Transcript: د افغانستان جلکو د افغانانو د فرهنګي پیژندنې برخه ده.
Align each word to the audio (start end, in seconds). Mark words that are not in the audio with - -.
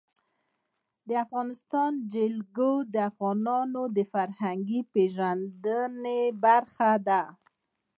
د 1.07 1.09
افغانستان 1.25 1.91
جلکو 2.13 2.71
د 2.93 2.95
افغانانو 3.09 3.81
د 3.95 3.99
فرهنګي 4.13 4.81
پیژندنې 4.93 6.21
برخه 6.43 6.91
ده. 7.07 7.21